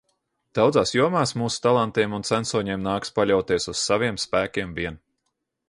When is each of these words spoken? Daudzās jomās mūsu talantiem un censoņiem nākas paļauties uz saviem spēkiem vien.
Daudzās 0.59 0.93
jomās 0.95 1.33
mūsu 1.41 1.59
talantiem 1.65 2.15
un 2.19 2.25
censoņiem 2.31 2.81
nākas 2.89 3.15
paļauties 3.19 3.71
uz 3.75 3.85
saviem 3.91 4.21
spēkiem 4.27 4.73
vien. 4.81 4.99